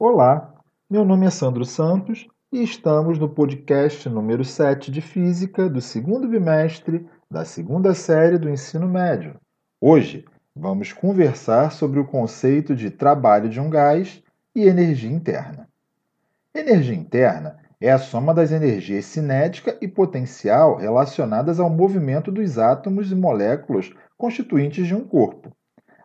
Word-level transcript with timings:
Olá, 0.00 0.54
meu 0.88 1.04
nome 1.04 1.26
é 1.26 1.30
Sandro 1.30 1.64
Santos 1.64 2.28
e 2.52 2.62
estamos 2.62 3.18
no 3.18 3.28
podcast 3.28 4.08
número 4.08 4.44
7 4.44 4.92
de 4.92 5.00
Física 5.00 5.68
do 5.68 5.80
segundo 5.80 6.28
bimestre 6.28 7.04
da 7.28 7.44
segunda 7.44 7.92
série 7.94 8.38
do 8.38 8.48
ensino 8.48 8.86
médio. 8.86 9.40
Hoje 9.80 10.24
vamos 10.54 10.92
conversar 10.92 11.72
sobre 11.72 11.98
o 11.98 12.06
conceito 12.06 12.76
de 12.76 12.92
trabalho 12.92 13.48
de 13.48 13.58
um 13.58 13.68
gás 13.68 14.22
e 14.54 14.68
energia 14.68 15.10
interna. 15.10 15.68
Energia 16.54 16.94
interna 16.94 17.58
é 17.80 17.90
a 17.90 17.98
soma 17.98 18.32
das 18.32 18.52
energias 18.52 19.04
cinética 19.04 19.76
e 19.80 19.88
potencial 19.88 20.76
relacionadas 20.76 21.58
ao 21.58 21.68
movimento 21.68 22.30
dos 22.30 22.56
átomos 22.56 23.10
e 23.10 23.16
moléculas 23.16 23.92
constituintes 24.16 24.86
de 24.86 24.94
um 24.94 25.04
corpo. 25.04 25.52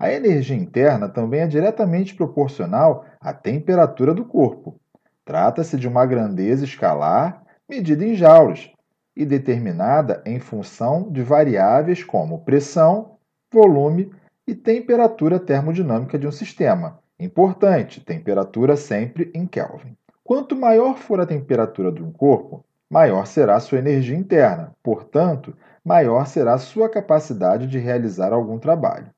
A 0.00 0.10
energia 0.10 0.56
interna 0.56 1.10
também 1.10 1.40
é 1.40 1.46
diretamente 1.46 2.14
proporcional 2.14 3.04
à 3.20 3.34
temperatura 3.34 4.14
do 4.14 4.24
corpo. 4.24 4.80
Trata-se 5.26 5.76
de 5.76 5.86
uma 5.86 6.06
grandeza 6.06 6.64
escalar 6.64 7.42
medida 7.68 8.02
em 8.02 8.14
joules 8.14 8.70
e 9.14 9.26
determinada 9.26 10.22
em 10.24 10.40
função 10.40 11.12
de 11.12 11.22
variáveis 11.22 12.02
como 12.02 12.42
pressão, 12.42 13.18
volume 13.52 14.10
e 14.46 14.54
temperatura 14.54 15.38
termodinâmica 15.38 16.18
de 16.18 16.26
um 16.26 16.32
sistema. 16.32 16.98
Importante, 17.18 18.00
temperatura 18.00 18.76
sempre 18.76 19.30
em 19.34 19.46
Kelvin. 19.46 19.94
Quanto 20.24 20.56
maior 20.56 20.96
for 20.96 21.20
a 21.20 21.26
temperatura 21.26 21.92
de 21.92 22.02
um 22.02 22.10
corpo, 22.10 22.64
maior 22.90 23.26
será 23.26 23.60
sua 23.60 23.78
energia 23.78 24.16
interna, 24.16 24.72
portanto, 24.82 25.54
maior 25.84 26.26
será 26.26 26.56
sua 26.56 26.88
capacidade 26.88 27.66
de 27.66 27.78
realizar 27.78 28.32
algum 28.32 28.58
trabalho. 28.58 29.10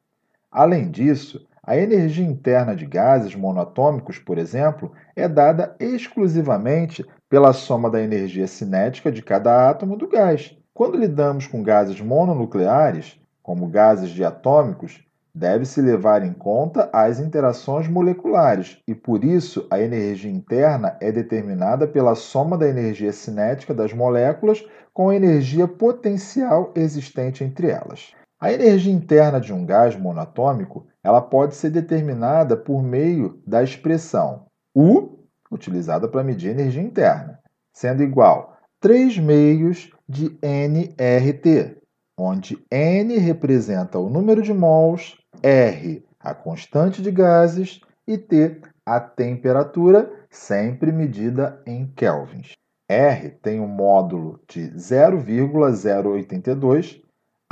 Além 0.53 0.91
disso, 0.91 1.47
a 1.65 1.79
energia 1.79 2.27
interna 2.27 2.77
de 2.77 2.85
gases 2.85 3.35
monatômicos, 3.35 4.19
por 4.19 4.37
exemplo, 4.37 4.93
é 5.17 5.27
dada 5.27 5.75
exclusivamente 5.81 7.03
pela 7.31 7.55
soma 7.55 7.89
da 7.89 8.03
energia 8.03 8.47
cinética 8.47 9.11
de 9.11 9.23
cada 9.23 9.71
átomo 9.71 9.97
do 9.97 10.07
gás. 10.07 10.55
Quando 10.75 10.99
lidamos 10.99 11.47
com 11.47 11.63
gases 11.63 12.01
mononucleares, 12.01 13.19
como 13.43 13.67
gases 13.67 14.11
diatômicos, 14.11 15.03
deve-se 15.35 15.81
levar 15.81 16.23
em 16.23 16.35
conta 16.35 16.91
as 16.93 17.19
interações 17.19 17.89
moleculares 17.89 18.79
e, 18.87 18.95
por 18.95 19.25
isso, 19.25 19.67
a 19.71 19.81
energia 19.81 20.31
interna 20.31 20.99
é 21.01 21.11
determinada 21.11 21.87
pela 21.87 22.15
soma 22.15 22.59
da 22.59 22.69
energia 22.69 23.13
cinética 23.13 23.73
das 23.73 23.95
moléculas 23.95 24.63
com 24.93 25.09
a 25.09 25.17
energia 25.17 25.67
potencial 25.67 26.71
existente 26.77 27.43
entre 27.43 27.71
elas. 27.71 28.13
A 28.43 28.53
energia 28.53 28.93
interna 28.93 29.41
de 29.41 29.53
um 29.53 29.65
gás 29.65 29.95
monatômico 29.95 30.89
ela 31.01 31.21
pode 31.21 31.55
ser 31.55 31.71
determinada 31.71 32.57
por 32.57 32.83
meio 32.83 33.41
da 33.47 33.63
expressão 33.63 34.47
U, 34.75 35.21
utilizada 35.49 36.09
para 36.09 36.25
medir 36.25 36.51
energia 36.51 36.83
interna, 36.83 37.39
sendo 37.73 38.03
igual 38.03 38.57
3 38.81 39.17
meios 39.19 39.93
de 40.09 40.37
nRT, 40.43 41.77
onde 42.19 42.59
N 42.69 43.17
representa 43.17 44.01
o 44.01 44.11
número 44.11 44.43
de 44.43 44.53
mols, 44.53 45.17
R 45.41 46.05
a 46.19 46.35
constante 46.35 47.01
de 47.01 47.13
gases 47.13 47.81
e 48.09 48.19
T 48.19 48.61
a 48.85 48.99
temperatura, 48.99 50.11
sempre 50.29 50.91
medida 50.91 51.63
em 51.65 51.87
kelvins. 51.87 52.55
R 52.89 53.31
tem 53.41 53.61
um 53.61 53.69
módulo 53.69 54.41
de 54.49 54.77
0,082 54.77 57.01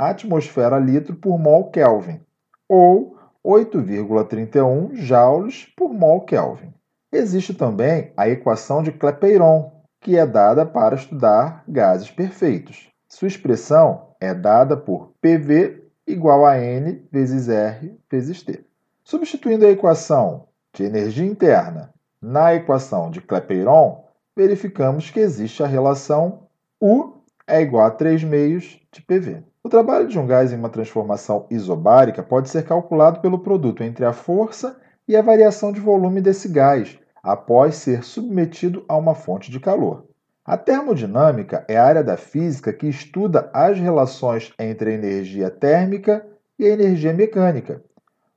atmosfera 0.09 0.79
litro 0.79 1.15
por 1.15 1.37
mol 1.37 1.69
Kelvin, 1.69 2.19
ou 2.67 3.17
8,31 3.45 4.95
joules 4.95 5.65
por 5.77 5.93
mol 5.93 6.21
Kelvin. 6.21 6.73
Existe 7.11 7.53
também 7.53 8.11
a 8.17 8.27
equação 8.27 8.81
de 8.81 8.91
Clapeyron, 8.91 9.71
que 9.99 10.17
é 10.17 10.25
dada 10.25 10.65
para 10.65 10.95
estudar 10.95 11.63
gases 11.67 12.09
perfeitos. 12.09 12.89
Sua 13.07 13.27
expressão 13.27 14.07
é 14.19 14.33
dada 14.33 14.75
por 14.75 15.13
PV 15.21 15.83
igual 16.07 16.45
a 16.45 16.57
N 16.57 17.05
vezes 17.11 17.47
R 17.47 17.95
vezes 18.09 18.41
T. 18.41 18.65
Substituindo 19.03 19.65
a 19.65 19.71
equação 19.71 20.47
de 20.73 20.83
energia 20.83 21.25
interna 21.25 21.93
na 22.21 22.55
equação 22.55 23.11
de 23.11 23.21
Clapeyron, 23.21 24.03
verificamos 24.35 25.11
que 25.11 25.19
existe 25.19 25.61
a 25.61 25.67
relação 25.67 26.47
U 26.81 27.21
é 27.45 27.61
igual 27.61 27.85
a 27.85 27.91
3 27.91 28.23
meios 28.23 28.79
de 28.91 29.01
PV. 29.01 29.50
O 29.63 29.69
trabalho 29.69 30.07
de 30.07 30.17
um 30.17 30.25
gás 30.25 30.51
em 30.51 30.55
uma 30.55 30.69
transformação 30.69 31.45
isobárica 31.51 32.23
pode 32.23 32.49
ser 32.49 32.65
calculado 32.65 33.19
pelo 33.19 33.39
produto 33.39 33.83
entre 33.83 34.03
a 34.03 34.11
força 34.11 34.75
e 35.07 35.15
a 35.15 35.21
variação 35.21 35.71
de 35.71 35.79
volume 35.79 36.19
desse 36.19 36.49
gás 36.49 36.97
após 37.21 37.75
ser 37.75 38.03
submetido 38.03 38.83
a 38.87 38.97
uma 38.97 39.13
fonte 39.13 39.51
de 39.51 39.59
calor. 39.59 40.07
A 40.43 40.57
termodinâmica 40.57 41.63
é 41.67 41.77
a 41.77 41.85
área 41.85 42.03
da 42.03 42.17
física 42.17 42.73
que 42.73 42.87
estuda 42.87 43.51
as 43.53 43.77
relações 43.77 44.51
entre 44.57 44.89
a 44.89 44.93
energia 44.93 45.51
térmica 45.51 46.25
e 46.57 46.65
a 46.65 46.69
energia 46.69 47.13
mecânica. 47.13 47.83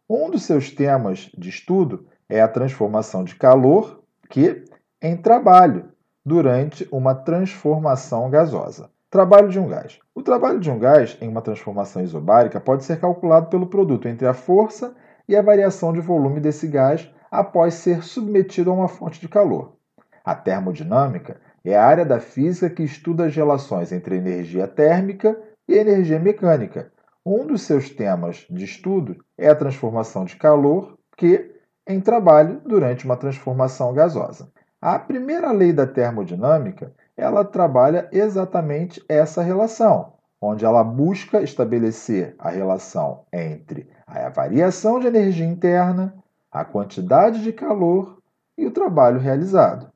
Um 0.09 0.31
dos 0.31 0.43
seus 0.43 0.71
temas 0.71 1.31
de 1.37 1.49
estudo 1.49 2.07
é 2.29 2.43
a 2.43 2.49
transformação 2.49 3.25
de 3.25 3.35
calor, 3.35 4.03
que, 4.29 4.63
em 5.01 5.17
trabalho, 5.17 5.89
durante 6.25 6.87
uma 6.93 7.15
transformação 7.15 8.29
gasosa. 8.29 8.91
Trabalho 9.15 9.49
de 9.49 9.61
um 9.61 9.69
gás. 9.69 10.01
O 10.13 10.25
trabalho 10.25 10.59
de 10.59 10.69
um 10.69 10.77
gás 10.77 11.17
em 11.21 11.29
uma 11.29 11.41
transformação 11.41 12.03
isobárica 12.03 12.59
pode 12.59 12.83
ser 12.83 12.99
calculado 12.99 13.47
pelo 13.47 13.69
produto 13.69 14.09
entre 14.09 14.27
a 14.27 14.35
força 14.35 14.93
e 15.29 15.37
a 15.37 15.41
variação 15.41 15.93
de 15.93 16.01
volume 16.01 16.41
desse 16.41 16.67
gás 16.67 17.09
após 17.31 17.75
ser 17.75 18.03
submetido 18.03 18.73
a 18.73 18.75
uma 18.75 18.89
fonte 18.89 19.21
de 19.21 19.29
calor. 19.29 19.77
A 20.25 20.35
termodinâmica 20.35 21.41
é 21.65 21.77
a 21.77 21.85
área 21.87 22.05
da 22.05 22.19
física 22.19 22.69
que 22.69 22.83
estuda 22.83 23.27
as 23.27 23.37
relações 23.37 23.93
entre 23.93 24.17
energia 24.17 24.67
térmica 24.67 25.41
e 25.69 25.75
energia 25.75 26.19
mecânica. 26.19 26.91
Um 27.25 27.47
dos 27.47 27.63
seus 27.63 27.89
temas 27.91 28.45
de 28.51 28.65
estudo 28.65 29.25
é 29.39 29.49
a 29.49 29.55
transformação 29.55 30.25
de 30.25 30.35
calor, 30.35 30.99
que, 31.17 31.53
em 31.87 32.01
trabalho 32.01 32.61
durante 32.67 33.05
uma 33.05 33.17
transformação 33.17 33.95
gasosa. 33.95 34.51
A 34.83 34.99
primeira 34.99 35.53
lei 35.53 35.73
da 35.73 35.87
termodinâmica 35.87 36.93
ela 37.17 37.45
trabalha 37.45 38.09
exatamente 38.13 39.05
essa 39.09 39.43
relação, 39.43 40.15
onde 40.41 40.65
ela 40.65 40.83
busca 40.83 41.43
estabelecer 41.43 42.35
a 42.39 42.51
relação 42.51 43.25
entre 43.33 43.89
a 44.07 44.29
variação 44.29 44.99
de 44.99 45.07
energia 45.07 45.47
interna, 45.47 46.15
a 46.51 46.65
quantidade 46.65 47.43
de 47.43 47.53
calor 47.53 48.19
e 48.57 48.67
o 48.67 48.71
trabalho 48.71 49.19
realizado. 49.19 49.91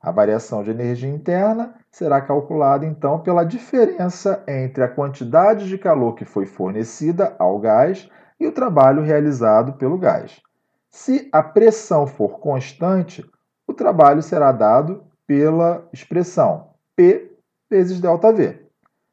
A 0.00 0.10
variação 0.10 0.62
de 0.62 0.70
energia 0.70 1.08
interna 1.08 1.74
será 1.90 2.20
calculada 2.20 2.84
então 2.84 3.20
pela 3.20 3.42
diferença 3.42 4.44
entre 4.46 4.84
a 4.84 4.88
quantidade 4.88 5.66
de 5.66 5.78
calor 5.78 6.14
que 6.14 6.26
foi 6.26 6.44
fornecida 6.44 7.34
ao 7.38 7.58
gás 7.58 8.10
e 8.38 8.46
o 8.46 8.52
trabalho 8.52 9.02
realizado 9.02 9.74
pelo 9.74 9.96
gás. 9.96 10.42
Se 10.90 11.28
a 11.32 11.42
pressão 11.42 12.06
for 12.06 12.38
constante, 12.38 13.24
o 13.66 13.72
trabalho 13.72 14.20
será 14.22 14.52
dado 14.52 15.04
pela 15.26 15.88
expressão 15.92 16.70
P 16.96 17.32
vezes 17.70 18.00
ΔV. 18.00 18.60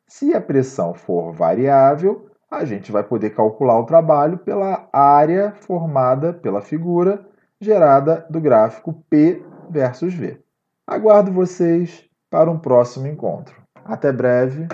Se 0.08 0.34
a 0.34 0.42
pressão 0.42 0.94
for 0.94 1.32
variável, 1.32 2.30
a 2.50 2.66
gente 2.66 2.92
vai 2.92 3.04
poder 3.04 3.30
calcular 3.30 3.80
o 3.80 3.86
trabalho 3.86 4.38
pela 4.38 4.90
área 4.92 5.54
formada 5.54 6.34
pela 6.34 6.62
figura 6.62 7.26
gerada 7.62 8.26
do 8.30 8.42
gráfico 8.42 8.94
P 9.10 9.42
versus 9.70 10.14
V. 10.14 10.42
Aguardo 10.86 11.32
vocês 11.32 12.04
para 12.30 12.52
um 12.52 12.60
próximo 12.60 13.08
encontro. 13.08 13.62
Até 13.86 14.12
breve 14.12 14.68